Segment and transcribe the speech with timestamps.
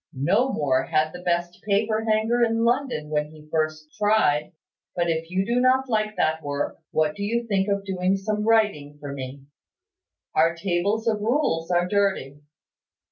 [0.15, 4.51] "No more had the best paper hanger in London when he first tried.
[4.95, 8.43] But if you do not like that work, what do you think of doing some
[8.43, 9.43] writing for me?
[10.33, 12.41] Our tables of rules are dirty.